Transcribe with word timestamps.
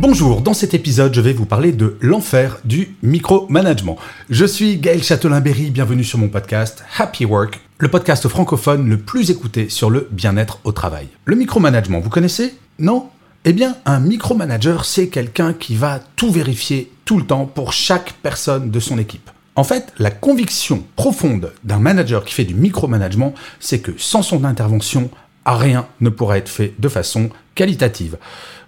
Bonjour, 0.00 0.40
dans 0.40 0.54
cet 0.54 0.72
épisode, 0.72 1.14
je 1.14 1.20
vais 1.20 1.34
vous 1.34 1.44
parler 1.44 1.72
de 1.72 1.98
l'enfer 2.00 2.58
du 2.64 2.96
micromanagement. 3.02 3.98
Je 4.30 4.46
suis 4.46 4.78
Gaël 4.78 5.02
Châtelain-Berry, 5.02 5.68
bienvenue 5.68 6.04
sur 6.04 6.18
mon 6.18 6.28
podcast 6.28 6.82
Happy 6.96 7.26
Work, 7.26 7.60
le 7.76 7.88
podcast 7.88 8.26
francophone 8.26 8.88
le 8.88 8.96
plus 8.96 9.30
écouté 9.30 9.68
sur 9.68 9.90
le 9.90 10.08
bien-être 10.10 10.60
au 10.64 10.72
travail. 10.72 11.08
Le 11.26 11.36
micromanagement, 11.36 12.00
vous 12.00 12.08
connaissez? 12.08 12.54
Non? 12.78 13.10
Eh 13.44 13.52
bien, 13.52 13.76
un 13.84 14.00
micromanager, 14.00 14.86
c'est 14.86 15.08
quelqu'un 15.08 15.52
qui 15.52 15.74
va 15.74 16.00
tout 16.16 16.32
vérifier 16.32 16.90
tout 17.04 17.18
le 17.18 17.26
temps 17.26 17.44
pour 17.44 17.74
chaque 17.74 18.14
personne 18.22 18.70
de 18.70 18.80
son 18.80 18.96
équipe. 18.96 19.28
En 19.54 19.64
fait, 19.64 19.92
la 19.98 20.10
conviction 20.10 20.82
profonde 20.96 21.52
d'un 21.62 21.78
manager 21.78 22.24
qui 22.24 22.32
fait 22.32 22.44
du 22.44 22.54
micromanagement, 22.54 23.34
c'est 23.58 23.80
que 23.80 23.92
sans 23.98 24.22
son 24.22 24.44
intervention, 24.44 25.10
rien 25.46 25.86
ne 26.00 26.10
pourra 26.10 26.38
être 26.38 26.48
fait 26.48 26.74
de 26.78 26.88
façon 26.88 27.30
qualitative. 27.54 28.18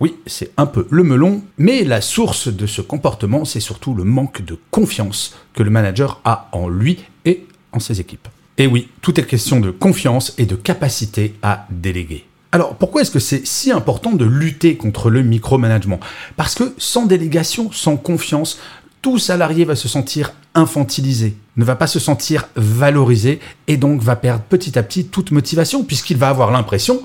Oui, 0.00 0.16
c'est 0.26 0.50
un 0.56 0.66
peu 0.66 0.86
le 0.90 1.04
melon, 1.04 1.42
mais 1.56 1.84
la 1.84 2.00
source 2.00 2.48
de 2.48 2.66
ce 2.66 2.80
comportement, 2.80 3.44
c'est 3.44 3.60
surtout 3.60 3.94
le 3.94 4.04
manque 4.04 4.42
de 4.42 4.58
confiance 4.70 5.36
que 5.54 5.62
le 5.62 5.70
manager 5.70 6.20
a 6.24 6.48
en 6.52 6.68
lui 6.68 7.04
et 7.24 7.46
en 7.72 7.80
ses 7.80 8.00
équipes. 8.00 8.28
Et 8.58 8.66
oui, 8.66 8.88
tout 9.02 9.18
est 9.18 9.26
question 9.26 9.60
de 9.60 9.70
confiance 9.70 10.34
et 10.38 10.46
de 10.46 10.56
capacité 10.56 11.34
à 11.42 11.66
déléguer. 11.70 12.24
Alors 12.52 12.76
pourquoi 12.76 13.02
est-ce 13.02 13.10
que 13.10 13.18
c'est 13.18 13.44
si 13.46 13.72
important 13.72 14.12
de 14.12 14.24
lutter 14.24 14.76
contre 14.76 15.10
le 15.10 15.22
micromanagement? 15.22 15.98
Parce 16.36 16.54
que 16.54 16.72
sans 16.78 17.06
délégation, 17.06 17.72
sans 17.72 17.96
confiance, 17.96 18.60
tout 19.04 19.18
salarié 19.18 19.66
va 19.66 19.76
se 19.76 19.86
sentir 19.86 20.32
infantilisé, 20.54 21.36
ne 21.58 21.64
va 21.64 21.76
pas 21.76 21.86
se 21.86 21.98
sentir 21.98 22.48
valorisé 22.56 23.38
et 23.68 23.76
donc 23.76 24.00
va 24.00 24.16
perdre 24.16 24.42
petit 24.48 24.78
à 24.78 24.82
petit 24.82 25.04
toute 25.04 25.30
motivation 25.30 25.84
puisqu'il 25.84 26.16
va 26.16 26.30
avoir 26.30 26.50
l'impression 26.50 27.02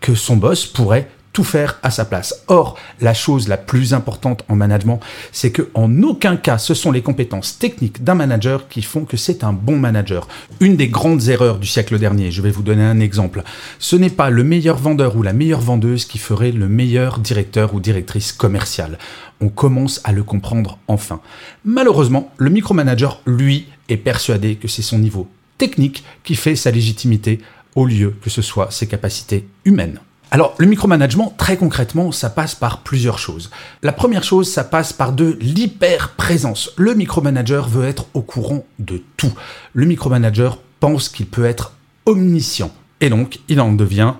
que 0.00 0.14
son 0.14 0.36
boss 0.36 0.64
pourrait 0.64 1.10
faire 1.44 1.78
à 1.82 1.90
sa 1.90 2.04
place. 2.04 2.42
Or, 2.48 2.76
la 3.00 3.14
chose 3.14 3.48
la 3.48 3.56
plus 3.56 3.94
importante 3.94 4.44
en 4.48 4.56
management, 4.56 5.00
c'est 5.32 5.50
que 5.50 5.68
en 5.74 6.02
aucun 6.02 6.36
cas 6.36 6.58
ce 6.58 6.74
sont 6.74 6.92
les 6.92 7.02
compétences 7.02 7.58
techniques 7.58 8.02
d'un 8.02 8.14
manager 8.14 8.68
qui 8.68 8.82
font 8.82 9.04
que 9.04 9.16
c'est 9.16 9.44
un 9.44 9.52
bon 9.52 9.76
manager. 9.76 10.28
Une 10.60 10.76
des 10.76 10.88
grandes 10.88 11.28
erreurs 11.28 11.58
du 11.58 11.66
siècle 11.66 11.98
dernier, 11.98 12.30
je 12.30 12.42
vais 12.42 12.50
vous 12.50 12.62
donner 12.62 12.84
un 12.84 13.00
exemple. 13.00 13.42
Ce 13.78 13.96
n'est 13.96 14.10
pas 14.10 14.30
le 14.30 14.44
meilleur 14.44 14.76
vendeur 14.76 15.16
ou 15.16 15.22
la 15.22 15.32
meilleure 15.32 15.60
vendeuse 15.60 16.04
qui 16.04 16.18
ferait 16.18 16.52
le 16.52 16.68
meilleur 16.68 17.18
directeur 17.18 17.74
ou 17.74 17.80
directrice 17.80 18.32
commerciale. 18.32 18.98
On 19.40 19.48
commence 19.48 20.00
à 20.04 20.12
le 20.12 20.22
comprendre 20.22 20.78
enfin. 20.88 21.20
Malheureusement, 21.64 22.30
le 22.36 22.50
micromanager, 22.50 23.22
lui, 23.26 23.66
est 23.88 23.96
persuadé 23.96 24.56
que 24.56 24.68
c'est 24.68 24.82
son 24.82 24.98
niveau 24.98 25.28
technique 25.58 26.04
qui 26.24 26.34
fait 26.36 26.56
sa 26.56 26.70
légitimité 26.70 27.40
au 27.74 27.86
lieu 27.86 28.14
que 28.22 28.30
ce 28.30 28.42
soit 28.42 28.70
ses 28.70 28.86
capacités 28.86 29.46
humaines. 29.64 30.00
Alors, 30.32 30.54
le 30.58 30.66
micromanagement, 30.66 31.34
très 31.36 31.56
concrètement, 31.56 32.12
ça 32.12 32.30
passe 32.30 32.54
par 32.54 32.82
plusieurs 32.82 33.18
choses. 33.18 33.50
La 33.82 33.90
première 33.90 34.22
chose, 34.22 34.48
ça 34.48 34.62
passe 34.62 34.92
par 34.92 35.12
de 35.12 35.36
l'hyper-présence. 35.40 36.70
Le 36.76 36.94
micromanager 36.94 37.68
veut 37.68 37.84
être 37.84 38.06
au 38.14 38.22
courant 38.22 38.64
de 38.78 39.02
tout. 39.16 39.32
Le 39.74 39.86
micromanager 39.86 40.58
pense 40.78 41.08
qu'il 41.08 41.26
peut 41.26 41.44
être 41.44 41.72
omniscient. 42.06 42.70
Et 43.00 43.10
donc, 43.10 43.40
il 43.48 43.60
en 43.60 43.72
devient 43.72 44.14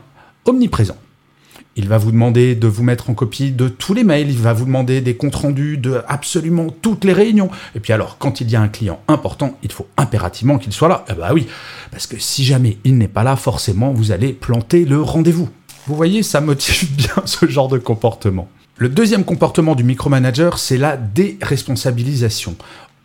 omniprésent. 0.47 0.97
Il 1.76 1.88
va 1.88 1.98
vous 1.98 2.10
demander 2.10 2.56
de 2.56 2.66
vous 2.66 2.82
mettre 2.82 3.09
en 3.09 3.15
copie 3.15 3.53
de 3.53 3.69
tous 3.69 3.94
les 3.94 4.03
mails, 4.03 4.28
il 4.28 4.38
va 4.38 4.53
vous 4.53 4.65
demander 4.65 5.00
des 5.00 5.16
comptes 5.16 5.37
rendus 5.37 5.78
de 5.78 6.03
absolument 6.09 6.66
toutes 6.82 7.04
les 7.04 7.12
réunions. 7.12 7.50
Et 7.77 7.81
puis 7.81 7.92
alors, 7.92 8.19
quand 8.19 8.41
il 8.41 8.50
y 8.50 8.56
a 8.56 8.60
un 8.60 8.69
client 8.69 9.00
important, 9.06 9.56
il 9.62 9.71
faut 9.71 9.87
impérativement 9.97 10.59
qu'il 10.59 10.72
soit 10.72 10.88
là. 10.88 11.04
Eh 11.09 11.15
bah 11.15 11.31
oui, 11.32 11.47
parce 11.92 12.09
que 12.09 12.19
si 12.19 12.44
jamais 12.44 12.78
il 12.82 12.98
n'est 12.98 13.06
pas 13.06 13.22
là, 13.22 13.37
forcément, 13.37 13.92
vous 13.92 14.10
allez 14.10 14.32
planter 14.32 14.84
le 14.84 15.00
rendez-vous. 15.00 15.48
Vous 15.86 15.96
voyez, 15.96 16.22
ça 16.22 16.41
motive 16.41 16.91
bien 16.96 17.22
ce 17.24 17.46
genre 17.46 17.68
de 17.68 17.78
comportement. 17.78 18.48
Le 18.76 18.88
deuxième 18.88 19.24
comportement 19.24 19.74
du 19.74 19.84
micromanager, 19.84 20.58
c'est 20.58 20.78
la 20.78 20.96
déresponsabilisation. 20.96 22.56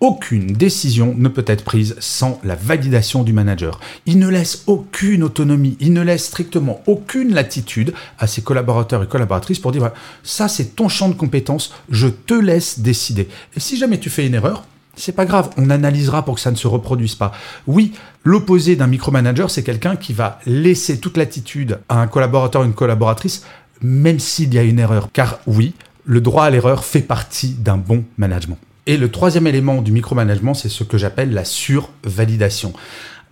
Aucune 0.01 0.47
décision 0.47 1.13
ne 1.17 1.29
peut 1.29 1.45
être 1.47 1.63
prise 1.63 1.95
sans 1.99 2.39
la 2.43 2.55
validation 2.55 3.23
du 3.23 3.33
manager. 3.33 3.79
Il 4.05 4.19
ne 4.19 4.27
laisse 4.27 4.63
aucune 4.67 5.23
autonomie, 5.23 5.77
il 5.79 5.93
ne 5.93 6.01
laisse 6.01 6.25
strictement 6.25 6.81
aucune 6.85 7.33
latitude 7.33 7.93
à 8.19 8.27
ses 8.27 8.41
collaborateurs 8.41 9.03
et 9.03 9.07
collaboratrices 9.07 9.59
pour 9.59 9.71
dire 9.71 9.91
ça 10.21 10.49
c'est 10.49 10.75
ton 10.75 10.89
champ 10.89 11.07
de 11.07 11.13
compétences, 11.13 11.73
je 11.89 12.07
te 12.07 12.33
laisse 12.33 12.79
décider. 12.79 13.29
Et 13.55 13.59
si 13.59 13.77
jamais 13.77 13.99
tu 13.99 14.09
fais 14.09 14.27
une 14.27 14.33
erreur, 14.33 14.65
c'est 14.95 15.11
pas 15.11 15.25
grave, 15.25 15.50
on 15.57 15.69
analysera 15.69 16.23
pour 16.23 16.35
que 16.35 16.41
ça 16.41 16.51
ne 16.51 16.56
se 16.56 16.67
reproduise 16.67 17.16
pas. 17.16 17.31
Oui, 17.67 17.94
l'opposé 18.23 18.75
d'un 18.75 18.88
micromanager, 18.88 19.50
c'est 19.50 19.63
quelqu'un 19.63 19.95
qui 19.95 20.13
va 20.13 20.39
laisser 20.45 21.00
toute 21.00 21.17
l'attitude 21.17 21.79
à 21.89 22.01
un 22.01 22.07
collaborateur 22.07 22.61
ou 22.61 22.66
une 22.66 22.73
collaboratrice, 22.73 23.44
même 23.81 24.19
s'il 24.19 24.53
y 24.53 24.57
a 24.57 24.63
une 24.63 24.79
erreur. 24.79 25.09
Car 25.11 25.39
oui, 25.47 25.73
le 26.05 26.22
droit 26.22 26.45
à 26.45 26.50
l'erreur 26.50 26.84
fait 26.85 27.01
partie 27.01 27.50
d'un 27.50 27.78
bon 27.78 28.03
management. 28.17 28.57
Et 28.88 28.97
le 28.97 29.09
troisième 29.09 29.47
élément 29.47 29.81
du 29.81 29.91
micromanagement, 29.91 30.53
c'est 30.53 30.69
ce 30.69 30.84
que 30.84 30.97
j'appelle 30.97 31.34
la 31.34 31.44
survalidation. 31.44 32.73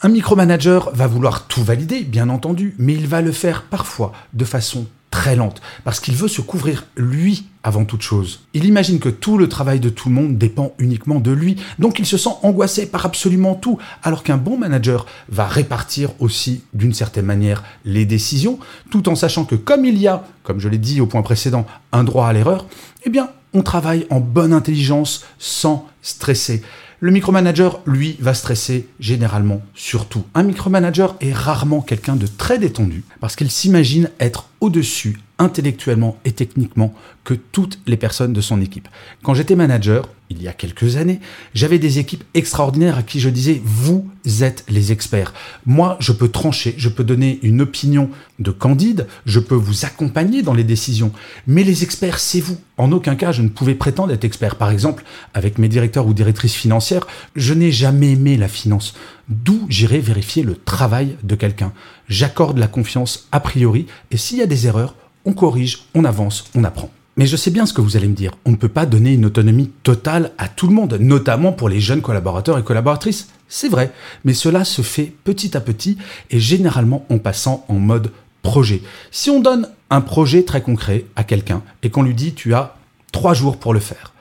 Un 0.02 0.09
micromanager 0.09 0.90
va 0.94 1.07
vouloir 1.07 1.47
tout 1.47 1.63
valider, 1.63 2.02
bien 2.02 2.29
entendu, 2.29 2.75
mais 2.78 2.94
il 2.94 3.07
va 3.07 3.22
le 3.22 3.31
faire 3.31 3.63
parfois 3.63 4.12
de 4.34 4.44
façon 4.44 4.88
très 5.13 5.35
lente, 5.35 5.62
parce 5.84 6.00
qu'il 6.00 6.16
veut 6.16 6.28
se 6.28 6.41
couvrir 6.41 6.88
lui 6.97 7.46
avant 7.62 7.85
toute 7.85 8.01
chose. 8.01 8.40
Il 8.56 8.66
imagine 8.66 8.97
que 8.97 9.09
tout 9.09 9.38
le 9.38 9.47
travail 9.47 9.79
de 9.79 9.90
tout 9.90 10.09
le 10.09 10.16
monde 10.16 10.40
dépend 10.40 10.74
uniquement 10.79 11.19
de 11.19 11.29
lui, 11.29 11.56
donc 11.78 12.00
il 12.00 12.07
se 12.07 12.18
sent 12.18 12.31
angoissé 12.41 12.88
par 12.88 13.06
absolument 13.06 13.53
tout, 13.53 13.78
alors 14.02 14.23
qu'un 14.23 14.38
bon 14.38 14.57
manager 14.57 15.06
va 15.29 15.46
répartir 15.46 16.09
aussi 16.19 16.63
d'une 16.73 16.96
certaine 16.96 17.28
manière 17.28 17.63
les 17.85 18.06
décisions, 18.06 18.57
tout 18.90 19.07
en 19.07 19.13
sachant 19.13 19.46
que 19.46 19.53
comme 19.53 19.85
il 19.85 20.00
y 20.00 20.07
a, 20.07 20.25
comme 20.41 20.59
je 20.59 20.68
l'ai 20.68 20.79
dit 20.79 21.00
au 21.00 21.06
point 21.06 21.22
précédent, 21.22 21.68
un 21.91 22.03
droit 22.03 22.25
à 22.25 22.34
l'erreur, 22.34 22.66
eh 23.06 23.12
bien, 23.12 23.29
on 23.53 23.62
travaille 23.62 24.07
en 24.09 24.19
bonne 24.19 24.52
intelligence 24.52 25.23
sans 25.38 25.88
stresser. 26.02 26.63
Le 27.02 27.12
micromanager, 27.12 27.81
lui, 27.85 28.16
va 28.19 28.34
stresser 28.34 28.88
généralement 29.00 29.62
surtout. 29.75 30.23
Un 30.34 30.41
micromanager 30.41 31.16
est 31.19 31.34
rarement 31.34 31.81
quelqu'un 31.81 32.16
de 32.16 32.25
très 32.25 32.57
détendu 32.57 33.03
parce 33.19 33.35
qu'il 33.35 33.52
s'imagine 33.52 34.09
être 34.19 34.47
au-dessus 34.63 35.19
intellectuellement 35.40 36.18
et 36.24 36.31
techniquement 36.31 36.94
que 37.25 37.34
toutes 37.34 37.79
les 37.85 37.97
personnes 37.97 38.31
de 38.31 38.40
son 38.40 38.62
équipe. 38.62 38.88
Quand 39.22 39.34
j'étais 39.34 39.57
manager, 39.57 40.07
il 40.29 40.41
y 40.41 40.47
a 40.47 40.53
quelques 40.53 40.96
années, 40.96 41.19
j'avais 41.53 41.79
des 41.79 42.00
équipes 42.00 42.24
extraordinaires 42.34 42.97
à 42.97 43.03
qui 43.03 43.19
je 43.19 43.28
disais 43.28 43.62
vous 43.63 44.07
êtes 44.40 44.63
les 44.69 44.94
experts. 44.94 45.34
Moi, 45.66 45.97
je 46.00 46.13
peux 46.13 46.29
trancher, 46.29 46.75
je 46.78 46.88
peux 46.88 47.03
donner 47.03 47.40
une 47.44 47.59
opinion 47.59 48.09
de 48.40 48.52
candide, 48.52 49.07
je 49.25 49.41
peux 49.41 49.56
vous 49.56 49.84
accompagner 49.84 50.44
dans 50.44 50.53
les 50.53 50.63
décisions, 50.63 51.12
mais 51.46 51.63
les 51.63 51.84
experts, 51.84 52.19
c'est 52.19 52.40
vous. 52.40 52.57
En 52.78 52.94
aucun 52.94 53.16
cas, 53.16 53.34
je 53.34 53.41
ne 53.41 53.50
pouvais 53.50 53.75
prétendre 53.75 54.13
être 54.13 54.23
expert. 54.23 54.56
Par 54.56 54.72
exemple, 54.72 55.03
avec 55.34 55.57
mes 55.57 55.68
directeurs 55.68 56.07
ou 56.07 56.13
directrices 56.13 56.56
financières, 56.56 57.06
je 57.35 57.53
n'ai 57.53 57.72
jamais 57.72 58.13
aimé 58.13 58.38
la 58.38 58.47
finance. 58.47 58.94
D'où 59.33 59.66
j'irai 59.67 59.99
vérifier 59.99 60.44
le 60.44 60.55
travail 60.55 61.17
de 61.23 61.33
quelqu'un. 61.33 61.73
J'accorde 62.07 62.59
la 62.59 62.67
confiance 62.67 63.27
a 63.31 63.39
priori, 63.39 63.88
et 64.11 64.17
s'il 64.17 64.38
y 64.38 64.44
a 64.44 64.45
des 64.45 64.67
erreurs, 64.67 64.95
on 65.25 65.34
corrige, 65.34 65.85
on 65.96 66.05
avance, 66.05 66.46
on 66.53 66.63
apprend. 66.63 66.91
Mais 67.17 67.25
je 67.25 67.35
sais 67.35 67.49
bien 67.49 67.66
ce 67.66 67.73
que 67.73 67.81
vous 67.81 67.97
allez 67.97 68.08
me 68.08 68.16
dire. 68.16 68.31
On 68.46 68.52
ne 68.52 68.55
peut 68.55 68.69
pas 68.69 68.85
donner 68.85 69.13
une 69.13 69.25
autonomie 69.25 69.72
totale 69.81 70.31
à 70.37 70.47
tout 70.47 70.67
le 70.67 70.73
monde, 70.73 70.97
notamment 70.99 71.52
pour 71.52 71.67
les 71.67 71.79
jeunes 71.79 72.02
collaborateurs 72.02 72.59
et 72.59 72.63
collaboratrices. 72.63 73.29
C'est 73.47 73.69
vrai, 73.69 73.91
mais 74.23 74.35
cela 74.35 74.66
se 74.66 74.84
fait 74.84 75.11
petit 75.23 75.58
à 75.58 75.61
petit 75.61 75.97
et 76.29 76.40
généralement 76.40 77.05
en 77.09 77.17
passant 77.17 77.66
en 77.69 77.75
mode 77.75 78.11
projet. 78.43 78.84
Si 79.09 79.31
on 79.31 79.40
donne 79.40 79.67
un 79.90 80.02
projet 80.02 80.43
très 80.43 80.61
concret 80.61 81.05
à 81.16 81.23
quelqu'un 81.23 81.63
et 81.81 81.90
qu'on 81.90 82.03
lui 82.03 82.13
dit 82.13 82.34
tu 82.34 82.53
as 82.53 82.75
trois 83.11 83.34
jours 83.34 83.58
pour 83.58 83.73
le 83.73 83.79
faire, 83.79 84.12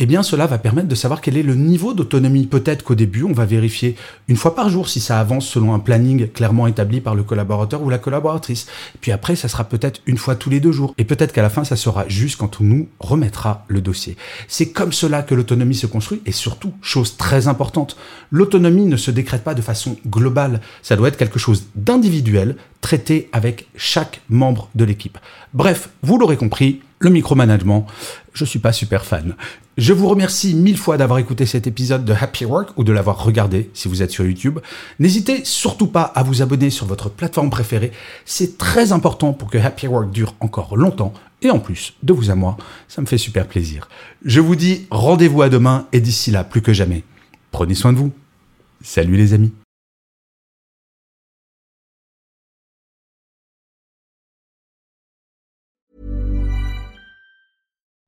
eh 0.00 0.06
bien 0.06 0.22
cela 0.22 0.46
va 0.46 0.58
permettre 0.58 0.88
de 0.88 0.94
savoir 0.94 1.20
quel 1.20 1.36
est 1.36 1.42
le 1.42 1.54
niveau 1.54 1.92
d'autonomie. 1.92 2.46
Peut-être 2.46 2.84
qu'au 2.84 2.94
début, 2.94 3.24
on 3.24 3.32
va 3.32 3.44
vérifier 3.44 3.96
une 4.28 4.36
fois 4.36 4.54
par 4.54 4.70
jour 4.70 4.88
si 4.88 5.00
ça 5.00 5.18
avance 5.18 5.48
selon 5.48 5.74
un 5.74 5.80
planning 5.80 6.30
clairement 6.30 6.66
établi 6.66 7.00
par 7.00 7.14
le 7.14 7.24
collaborateur 7.24 7.82
ou 7.82 7.90
la 7.90 7.98
collaboratrice. 7.98 8.66
Puis 9.00 9.10
après, 9.10 9.34
ça 9.34 9.48
sera 9.48 9.64
peut-être 9.64 10.00
une 10.06 10.16
fois 10.16 10.36
tous 10.36 10.50
les 10.50 10.60
deux 10.60 10.72
jours. 10.72 10.94
Et 10.98 11.04
peut-être 11.04 11.32
qu'à 11.32 11.42
la 11.42 11.50
fin, 11.50 11.64
ça 11.64 11.76
sera 11.76 12.06
juste 12.08 12.36
quand 12.36 12.60
on 12.60 12.64
nous 12.64 12.88
remettra 13.00 13.64
le 13.68 13.80
dossier. 13.80 14.16
C'est 14.46 14.70
comme 14.70 14.92
cela 14.92 15.22
que 15.22 15.34
l'autonomie 15.34 15.74
se 15.74 15.86
construit. 15.86 16.22
Et 16.26 16.32
surtout, 16.32 16.72
chose 16.80 17.16
très 17.16 17.48
importante, 17.48 17.96
l'autonomie 18.30 18.86
ne 18.86 18.96
se 18.96 19.10
décrète 19.10 19.42
pas 19.42 19.54
de 19.54 19.62
façon 19.62 19.96
globale. 20.06 20.60
Ça 20.82 20.96
doit 20.96 21.08
être 21.08 21.16
quelque 21.16 21.38
chose 21.38 21.64
d'individuel, 21.74 22.56
traiter 22.80 23.28
avec 23.32 23.68
chaque 23.76 24.20
membre 24.28 24.68
de 24.74 24.84
l'équipe. 24.84 25.18
Bref, 25.54 25.90
vous 26.02 26.18
l'aurez 26.18 26.36
compris, 26.36 26.80
le 27.00 27.10
micromanagement, 27.10 27.86
je 28.32 28.44
suis 28.44 28.58
pas 28.58 28.72
super 28.72 29.04
fan. 29.04 29.34
Je 29.76 29.92
vous 29.92 30.08
remercie 30.08 30.54
mille 30.54 30.76
fois 30.76 30.96
d'avoir 30.96 31.20
écouté 31.20 31.46
cet 31.46 31.68
épisode 31.68 32.04
de 32.04 32.12
Happy 32.12 32.44
Work 32.44 32.70
ou 32.76 32.82
de 32.82 32.92
l'avoir 32.92 33.22
regardé 33.22 33.70
si 33.74 33.86
vous 33.86 34.02
êtes 34.02 34.10
sur 34.10 34.24
YouTube. 34.24 34.58
N'hésitez 34.98 35.44
surtout 35.44 35.86
pas 35.86 36.02
à 36.02 36.24
vous 36.24 36.42
abonner 36.42 36.70
sur 36.70 36.86
votre 36.86 37.10
plateforme 37.10 37.50
préférée. 37.50 37.92
C'est 38.24 38.58
très 38.58 38.90
important 38.90 39.32
pour 39.32 39.50
que 39.50 39.58
Happy 39.58 39.86
Work 39.86 40.10
dure 40.10 40.34
encore 40.40 40.76
longtemps. 40.76 41.12
Et 41.42 41.50
en 41.50 41.60
plus, 41.60 41.94
de 42.02 42.12
vous 42.12 42.30
à 42.30 42.34
moi, 42.34 42.56
ça 42.88 43.00
me 43.00 43.06
fait 43.06 43.18
super 43.18 43.46
plaisir. 43.46 43.88
Je 44.24 44.40
vous 44.40 44.56
dis 44.56 44.88
rendez-vous 44.90 45.42
à 45.42 45.48
demain 45.48 45.86
et 45.92 46.00
d'ici 46.00 46.32
là, 46.32 46.42
plus 46.42 46.62
que 46.62 46.72
jamais, 46.72 47.04
prenez 47.52 47.76
soin 47.76 47.92
de 47.92 47.98
vous. 47.98 48.10
Salut 48.82 49.16
les 49.16 49.32
amis. 49.32 49.52